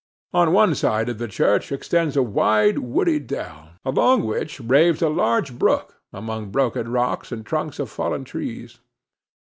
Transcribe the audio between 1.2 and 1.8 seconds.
church